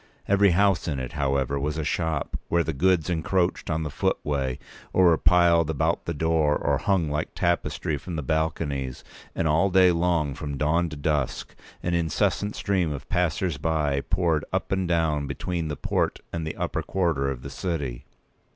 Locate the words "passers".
13.09-13.59